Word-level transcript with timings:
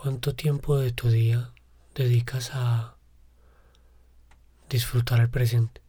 ¿Cuánto 0.00 0.32
tiempo 0.36 0.78
de 0.78 0.92
tu 0.92 1.10
día 1.10 1.50
dedicas 1.92 2.52
a 2.54 2.94
disfrutar 4.68 5.18
el 5.18 5.28
presente? 5.28 5.82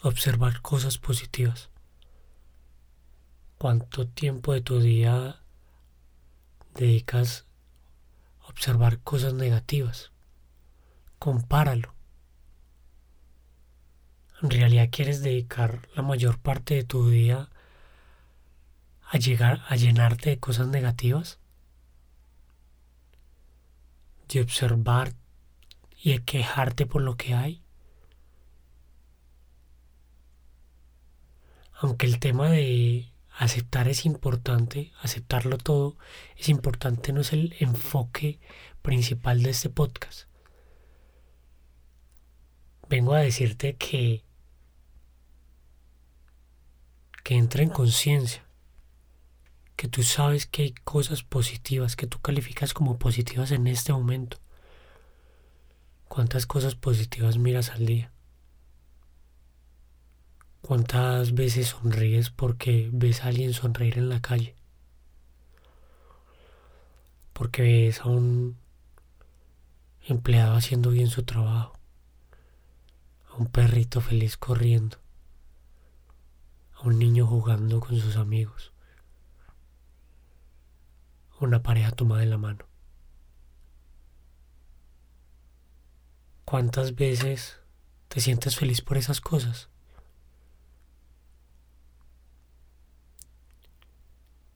Observar 0.00 0.62
cosas 0.62 0.96
positivas. 0.96 1.68
¿Cuánto 3.58 4.08
tiempo 4.08 4.54
de 4.54 4.62
tu 4.62 4.80
día 4.80 5.42
dedicas 6.74 7.44
a 8.40 8.46
observar 8.46 9.00
cosas 9.00 9.34
negativas? 9.34 10.10
Compáralo. 11.18 11.92
¿En 14.40 14.48
realidad 14.48 14.88
quieres 14.90 15.22
dedicar 15.22 15.86
la 15.94 16.00
mayor 16.00 16.38
parte 16.38 16.74
de 16.74 16.84
tu 16.84 17.10
día 17.10 17.50
a 19.10 19.18
llegar 19.18 19.62
a 19.68 19.76
llenarte 19.76 20.30
de 20.30 20.38
cosas 20.38 20.68
negativas? 20.68 21.39
De 24.38 24.42
observar 24.42 25.14
y 26.02 26.12
de 26.12 26.24
quejarte 26.24 26.86
por 26.86 27.02
lo 27.02 27.16
que 27.16 27.34
hay. 27.34 27.62
Aunque 31.74 32.06
el 32.06 32.18
tema 32.18 32.50
de 32.50 33.12
aceptar 33.38 33.88
es 33.88 34.04
importante, 34.04 34.92
aceptarlo 35.02 35.56
todo 35.58 35.96
es 36.36 36.48
importante, 36.48 37.12
no 37.12 37.22
es 37.22 37.32
el 37.32 37.54
enfoque 37.58 38.38
principal 38.82 39.42
de 39.42 39.50
este 39.50 39.70
podcast. 39.70 40.28
Vengo 42.88 43.14
a 43.14 43.20
decirte 43.20 43.76
que 43.76 44.24
que 47.22 47.36
entre 47.36 47.62
en 47.62 47.70
conciencia 47.70 48.44
que 49.80 49.88
tú 49.88 50.02
sabes 50.02 50.44
que 50.44 50.60
hay 50.60 50.74
cosas 50.84 51.22
positivas 51.22 51.96
que 51.96 52.06
tú 52.06 52.18
calificas 52.18 52.74
como 52.74 52.98
positivas 52.98 53.50
en 53.50 53.66
este 53.66 53.94
momento. 53.94 54.36
¿Cuántas 56.06 56.44
cosas 56.44 56.74
positivas 56.74 57.38
miras 57.38 57.70
al 57.70 57.86
día? 57.86 58.12
¿Cuántas 60.60 61.32
veces 61.32 61.68
sonríes 61.68 62.28
porque 62.28 62.90
ves 62.92 63.24
a 63.24 63.28
alguien 63.28 63.54
sonreír 63.54 63.96
en 63.96 64.10
la 64.10 64.20
calle? 64.20 64.54
Porque 67.32 67.62
ves 67.62 68.02
a 68.02 68.08
un 68.08 68.58
empleado 70.02 70.56
haciendo 70.56 70.90
bien 70.90 71.08
su 71.08 71.22
trabajo, 71.22 71.78
a 73.30 73.36
un 73.36 73.46
perrito 73.46 74.02
feliz 74.02 74.36
corriendo, 74.36 74.98
a 76.74 76.82
un 76.82 76.98
niño 76.98 77.26
jugando 77.26 77.80
con 77.80 77.98
sus 77.98 78.16
amigos 78.16 78.74
una 81.40 81.62
pareja 81.62 81.90
tomada 81.90 82.22
en 82.22 82.30
la 82.30 82.38
mano. 82.38 82.66
¿Cuántas 86.44 86.94
veces 86.94 87.58
te 88.08 88.20
sientes 88.20 88.56
feliz 88.56 88.80
por 88.80 88.96
esas 88.96 89.20
cosas? 89.20 89.68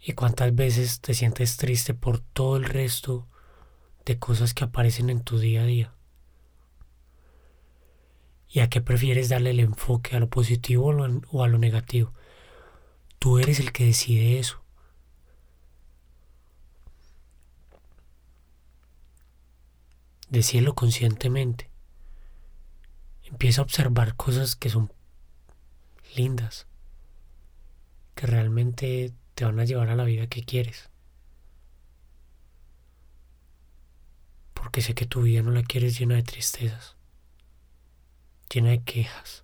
¿Y 0.00 0.12
cuántas 0.12 0.54
veces 0.54 1.00
te 1.00 1.14
sientes 1.14 1.56
triste 1.56 1.92
por 1.92 2.20
todo 2.20 2.56
el 2.56 2.64
resto 2.64 3.26
de 4.06 4.18
cosas 4.18 4.54
que 4.54 4.64
aparecen 4.64 5.10
en 5.10 5.22
tu 5.22 5.38
día 5.38 5.62
a 5.62 5.66
día? 5.66 5.94
¿Y 8.48 8.60
a 8.60 8.68
qué 8.68 8.80
prefieres 8.80 9.28
darle 9.28 9.50
el 9.50 9.60
enfoque? 9.60 10.16
¿A 10.16 10.20
lo 10.20 10.28
positivo 10.28 10.94
o 11.30 11.44
a 11.44 11.48
lo 11.48 11.58
negativo? 11.58 12.14
Tú 13.18 13.38
eres 13.38 13.60
el 13.60 13.72
que 13.72 13.84
decide 13.84 14.38
eso. 14.38 14.62
Decíelo 20.30 20.76
conscientemente. 20.76 21.68
Empieza 23.24 23.60
a 23.60 23.64
observar 23.64 24.14
cosas 24.14 24.54
que 24.54 24.70
son 24.70 24.92
lindas, 26.14 26.68
que 28.14 28.28
realmente 28.28 29.12
te 29.34 29.44
van 29.44 29.58
a 29.58 29.64
llevar 29.64 29.88
a 29.88 29.96
la 29.96 30.04
vida 30.04 30.28
que 30.28 30.44
quieres. 30.44 30.88
Porque 34.54 34.82
sé 34.82 34.94
que 34.94 35.06
tu 35.06 35.22
vida 35.22 35.42
no 35.42 35.50
la 35.50 35.64
quieres 35.64 35.98
llena 35.98 36.14
de 36.14 36.22
tristezas, 36.22 36.94
llena 38.54 38.70
de 38.70 38.84
quejas. 38.84 39.42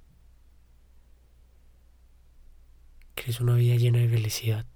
Quieres 3.16 3.40
una 3.40 3.56
vida 3.56 3.74
llena 3.74 3.98
de 3.98 4.08
felicidad 4.08 4.66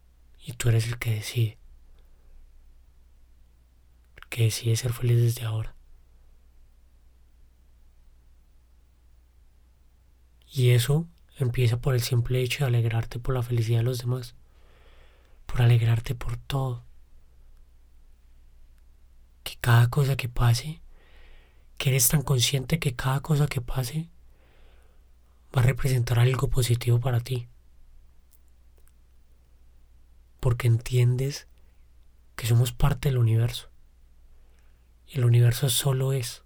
y 0.44 0.54
tú 0.54 0.70
eres 0.70 0.88
el 0.88 0.98
que 0.98 1.14
decide. 1.14 1.58
El 4.16 4.28
que 4.28 4.44
decide 4.44 4.74
ser 4.74 4.92
feliz 4.92 5.20
desde 5.20 5.44
ahora. 5.44 5.76
Y 10.52 10.70
eso 10.70 11.06
empieza 11.38 11.80
por 11.80 11.94
el 11.94 12.02
simple 12.02 12.42
hecho 12.42 12.64
de 12.64 12.68
alegrarte 12.68 13.18
por 13.20 13.34
la 13.34 13.42
felicidad 13.42 13.78
de 13.78 13.84
los 13.84 13.98
demás, 13.98 14.34
por 15.46 15.62
alegrarte 15.62 16.14
por 16.14 16.36
todo. 16.36 16.84
Que 19.44 19.56
cada 19.60 19.88
cosa 19.88 20.16
que 20.16 20.28
pase, 20.28 20.82
que 21.78 21.90
eres 21.90 22.08
tan 22.08 22.22
consciente 22.22 22.78
que 22.80 22.96
cada 22.96 23.20
cosa 23.20 23.46
que 23.46 23.60
pase 23.60 24.10
va 25.56 25.62
a 25.62 25.64
representar 25.64 26.18
algo 26.18 26.50
positivo 26.50 26.98
para 26.98 27.20
ti. 27.20 27.48
Porque 30.40 30.66
entiendes 30.66 31.46
que 32.34 32.46
somos 32.46 32.72
parte 32.72 33.08
del 33.08 33.18
universo. 33.18 33.70
El 35.06 35.24
universo 35.24 35.68
solo 35.68 36.12
es. 36.12 36.42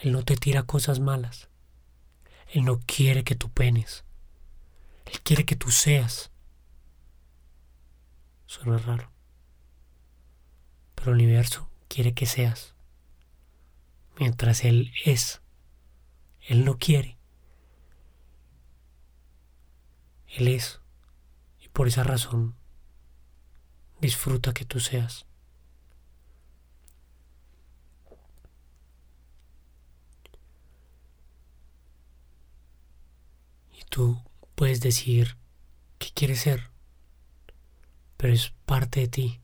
Él 0.00 0.12
no 0.12 0.22
te 0.22 0.36
tira 0.36 0.64
cosas 0.64 1.00
malas. 1.00 1.48
Él 2.54 2.64
no 2.64 2.78
quiere 2.86 3.24
que 3.24 3.34
tú 3.34 3.50
penes. 3.50 4.04
Él 5.06 5.20
quiere 5.22 5.44
que 5.44 5.56
tú 5.56 5.72
seas. 5.72 6.30
Suena 8.46 8.78
raro. 8.78 9.10
Pero 10.94 11.10
el 11.10 11.16
universo 11.16 11.68
quiere 11.88 12.14
que 12.14 12.26
seas. 12.26 12.76
Mientras 14.20 14.62
Él 14.62 14.92
es. 15.04 15.42
Él 16.42 16.64
no 16.64 16.78
quiere. 16.78 17.18
Él 20.28 20.46
es. 20.46 20.80
Y 21.60 21.70
por 21.70 21.88
esa 21.88 22.04
razón 22.04 22.54
disfruta 24.00 24.54
que 24.54 24.64
tú 24.64 24.78
seas. 24.78 25.26
Tú 33.94 34.20
puedes 34.56 34.80
decir 34.80 35.36
qué 36.00 36.08
quieres 36.12 36.40
ser, 36.40 36.68
pero 38.16 38.32
es 38.32 38.52
parte 38.66 38.98
de 38.98 39.06
ti. 39.06 39.40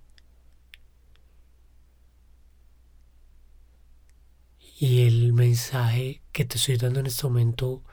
Y 4.80 5.06
el 5.06 5.34
mensaje 5.34 6.20
que 6.32 6.44
te 6.44 6.56
estoy 6.56 6.78
dando 6.78 6.98
en 6.98 7.06
este 7.06 7.28
momento 7.28 7.84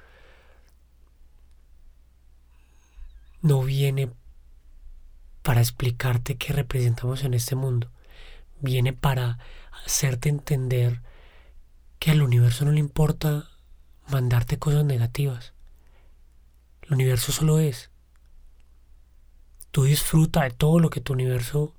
no 3.44 3.62
viene 3.62 4.09
para 5.44 5.62
explicarte 5.62 6.38
qué 6.38 6.53
representamos 6.53 7.24
en 7.24 7.35
este 7.35 7.53
mundo. 7.53 7.91
Viene 8.62 8.94
para 8.94 9.38
hacerte 9.85 10.29
entender 10.29 11.03
que 12.00 12.09
al 12.09 12.24
universo 12.24 12.66
no 12.66 12.72
le 12.72 12.79
importa 12.79 13.47
mandarte 14.07 14.57
cosas 14.57 14.85
negativas. 14.85 15.53
El 16.87 16.93
universo 16.93 17.33
solo 17.33 17.59
es. 17.59 17.91
Tú 19.71 19.83
disfruta 19.83 20.43
de 20.43 20.51
todo 20.51 20.79
lo 20.79 20.89
que 20.89 21.01
tu 21.01 21.11
universo 21.11 21.73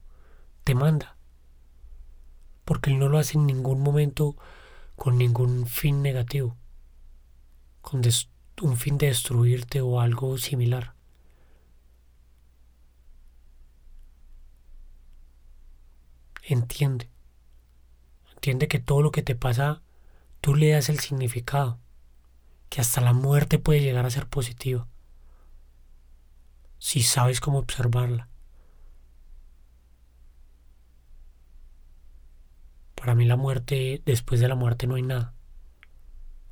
te 0.64 0.74
manda. 0.74 1.16
Porque 2.66 2.90
Él 2.90 2.98
no 2.98 3.08
lo 3.08 3.18
hace 3.18 3.38
en 3.38 3.46
ningún 3.46 3.80
momento 3.80 4.36
con 4.96 5.16
ningún 5.16 5.66
fin 5.66 6.02
negativo. 6.02 6.58
Con 7.80 8.02
un 8.60 8.76
fin 8.76 8.98
de 8.98 9.06
destruirte 9.06 9.80
o 9.80 9.98
algo 9.98 10.36
similar. 10.36 10.92
Entiende. 16.42 17.08
Entiende 18.34 18.68
que 18.68 18.78
todo 18.78 19.00
lo 19.00 19.10
que 19.10 19.22
te 19.22 19.34
pasa, 19.34 19.80
tú 20.42 20.54
le 20.54 20.68
das 20.68 20.90
el 20.90 21.00
significado. 21.00 21.78
Que 22.68 22.82
hasta 22.82 23.00
la 23.00 23.14
muerte 23.14 23.58
puede 23.58 23.80
llegar 23.80 24.04
a 24.04 24.10
ser 24.10 24.26
positiva 24.26 24.86
si 26.78 27.02
sabes 27.02 27.40
cómo 27.40 27.58
observarla. 27.58 28.28
Para 32.94 33.14
mí 33.14 33.24
la 33.26 33.36
muerte, 33.36 34.02
después 34.04 34.40
de 34.40 34.48
la 34.48 34.54
muerte 34.54 34.86
no 34.86 34.96
hay 34.96 35.02
nada. 35.02 35.34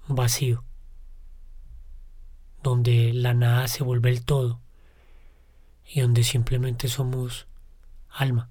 Un 0.08 0.16
vacío. 0.16 0.64
Donde 2.62 3.12
la 3.12 3.34
nada 3.34 3.68
se 3.68 3.82
vuelve 3.84 4.10
el 4.10 4.24
todo. 4.24 4.60
Y 5.84 6.00
donde 6.00 6.24
simplemente 6.24 6.88
somos 6.88 7.46
alma. 8.08 8.50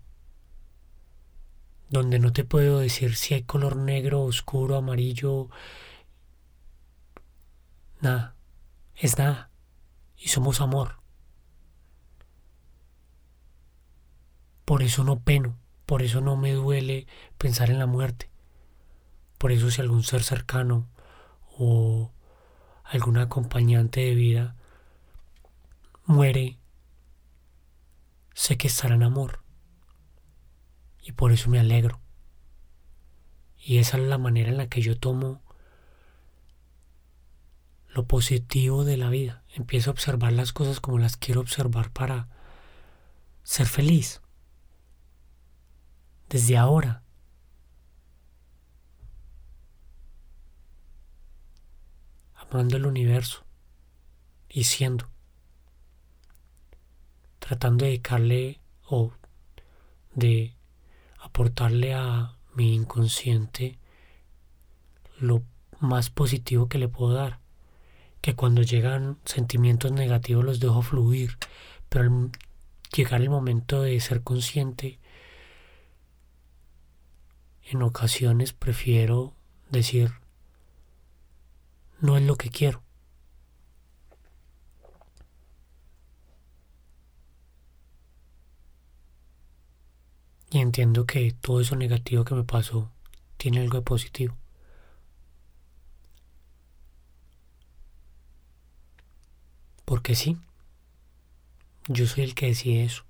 donde 1.90 2.20
no 2.20 2.34
te 2.34 2.44
puedo 2.44 2.80
decir 2.80 3.16
si 3.16 3.36
hay 3.36 3.44
color 3.44 3.78
negro, 3.78 4.24
oscuro, 4.24 4.76
amarillo, 4.76 5.50
nada, 8.02 8.36
es 8.96 9.18
nada, 9.18 9.50
y 10.18 10.30
somos 10.30 10.62
amor. 10.62 11.05
Por 14.66 14.82
eso 14.82 15.04
no 15.04 15.20
peno, 15.20 15.58
por 15.86 16.02
eso 16.02 16.22
no 16.22 16.36
me 16.36 16.52
duele 16.52 17.08
pensar 17.38 17.70
en 17.70 17.80
la 17.80 17.86
muerte. 17.86 18.30
Por 19.38 19.52
eso 19.52 19.70
si 19.70 19.82
algún 19.82 20.04
ser 20.04 20.24
cercano 20.24 20.90
o 21.58 22.12
algún 22.84 23.18
acompañante 23.18 24.02
de 24.02 24.16
vida 24.16 24.56
muere, 26.06 26.58
sé 28.34 28.58
que 28.58 28.68
estará 28.68 28.96
en 28.96 29.04
amor. 29.04 29.44
Y 31.02 31.12
por 31.12 31.32
eso 31.32 31.50
me 31.50 31.60
alegro. 31.60 32.00
Y 33.58 33.78
esa 33.78 33.98
es 33.98 34.04
la 34.04 34.18
manera 34.18 34.50
en 34.50 34.58
la 34.58 34.68
que 34.68 34.82
yo 34.82 34.98
tomo 34.98 35.42
lo 37.88 38.06
positivo 38.08 38.84
de 38.84 38.98
la 38.98 39.10
vida. 39.10 39.44
Empiezo 39.54 39.90
a 39.90 39.94
observar 39.94 40.34
las 40.34 40.54
cosas 40.54 40.80
como 40.80 41.00
las 41.00 41.18
quiero 41.18 41.42
observar 41.42 41.92
para 41.92 42.28
ser 43.44 43.68
feliz. 43.68 44.22
Desde 46.30 46.58
ahora. 46.58 47.04
Amando 52.36 52.78
el 52.78 52.86
universo 52.86 53.46
y 54.50 54.66
siendo. 54.66 55.10
Tratando 57.40 57.86
de 57.86 57.92
dedicarle 57.92 58.60
o 58.88 59.12
de 60.14 60.56
aportarle 61.20 61.94
a 61.94 62.38
mi 62.54 62.74
inconsciente 62.74 63.78
lo 65.20 65.44
más 65.80 66.10
positivo 66.10 66.68
que 66.70 66.78
le 66.78 66.88
puedo 66.88 67.14
dar 67.14 67.40
que 68.26 68.34
cuando 68.34 68.64
llegan 68.64 69.20
sentimientos 69.24 69.92
negativos 69.92 70.44
los 70.44 70.60
dejo 70.60 70.82
fluir, 70.82 71.38
pero 71.90 72.06
al 72.06 72.32
llegar 72.92 73.22
el 73.22 73.30
momento 73.30 73.84
de 73.84 74.00
ser 74.00 74.24
consciente, 74.24 74.98
en 77.66 77.82
ocasiones 77.82 78.54
prefiero 78.54 79.34
decir, 79.70 80.12
no 82.00 82.18
es 82.18 82.24
lo 82.24 82.36
que 82.36 82.50
quiero. 82.50 82.82
Y 90.52 90.60
entiendo 90.60 91.06
que 91.06 91.32
todo 91.34 91.60
eso 91.60 91.76
negativo 91.76 92.24
que 92.24 92.36
me 92.36 92.44
pasó 92.44 92.90
tiene 93.38 93.60
algo 93.60 93.78
de 93.78 93.84
positivo. 93.84 94.38
Porque 99.84 100.16
sí, 100.16 100.38
yo 101.88 102.08
soy 102.08 102.24
el 102.24 102.36
que 102.36 102.48
decide 102.48 102.86
eso. 102.86 103.04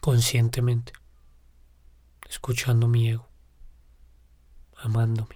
Conscientemente. 0.00 0.99
Escuchando 2.30 2.86
mi 2.86 3.08
ego. 3.08 3.28
Amándome. 4.76 5.34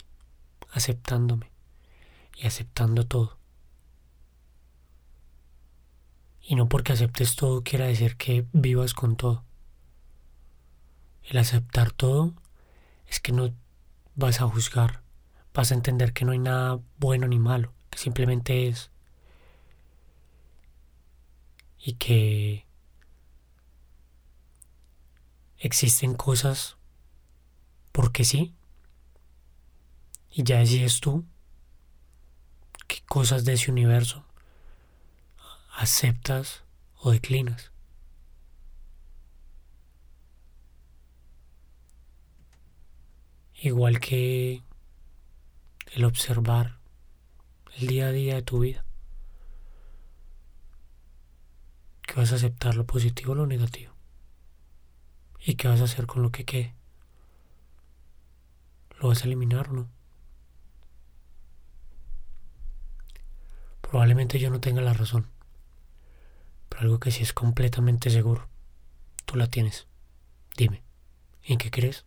Aceptándome. 0.70 1.50
Y 2.36 2.46
aceptando 2.46 3.04
todo. 3.04 3.36
Y 6.40 6.54
no 6.54 6.68
porque 6.68 6.92
aceptes 6.92 7.34
todo 7.34 7.64
quiera 7.64 7.86
decir 7.86 8.16
que 8.16 8.46
vivas 8.52 8.94
con 8.94 9.16
todo. 9.16 9.44
El 11.24 11.38
aceptar 11.38 11.90
todo 11.90 12.32
es 13.08 13.18
que 13.18 13.32
no 13.32 13.52
vas 14.14 14.40
a 14.40 14.46
juzgar, 14.46 15.02
vas 15.52 15.72
a 15.72 15.74
entender 15.74 16.12
que 16.12 16.24
no 16.24 16.30
hay 16.30 16.38
nada 16.38 16.80
bueno 16.98 17.26
ni 17.26 17.40
malo, 17.40 17.72
que 17.90 17.98
simplemente 17.98 18.68
es 18.68 18.92
y 21.78 21.94
que 21.94 22.66
existen 25.58 26.14
cosas 26.14 26.76
porque 27.94 28.24
sí 28.24 28.52
y 30.32 30.42
ya 30.42 30.58
decides 30.58 30.98
tú 30.98 31.24
qué 32.88 33.00
cosas 33.06 33.44
de 33.44 33.52
ese 33.52 33.70
universo 33.70 34.24
aceptas 35.76 36.64
o 36.98 37.12
declinas. 37.12 37.70
Igual 43.54 44.00
que 44.00 44.64
el 45.92 46.04
observar 46.04 46.78
el 47.76 47.86
día 47.86 48.08
a 48.08 48.10
día 48.10 48.34
de 48.34 48.42
tu 48.42 48.58
vida. 48.58 48.84
que 52.02 52.14
vas 52.20 52.32
a 52.32 52.34
aceptar 52.34 52.74
lo 52.74 52.84
positivo 52.86 53.32
o 53.32 53.34
lo 53.34 53.46
negativo. 53.46 53.94
¿Y 55.46 55.54
qué 55.54 55.68
vas 55.68 55.80
a 55.80 55.84
hacer 55.84 56.06
con 56.06 56.22
lo 56.22 56.30
que 56.30 56.44
quede? 56.44 56.74
¿Lo 59.00 59.08
vas 59.08 59.22
a 59.22 59.26
eliminar 59.26 59.68
o 59.70 59.72
no? 59.72 59.88
Probablemente 63.80 64.38
yo 64.38 64.50
no 64.50 64.60
tenga 64.60 64.80
la 64.80 64.92
razón, 64.92 65.28
pero 66.68 66.82
algo 66.82 66.98
que 66.98 67.10
sí 67.10 67.22
es 67.22 67.32
completamente 67.32 68.10
seguro, 68.10 68.48
tú 69.24 69.36
la 69.36 69.46
tienes. 69.46 69.86
Dime, 70.56 70.82
¿en 71.44 71.58
qué 71.58 71.70
crees? 71.70 72.04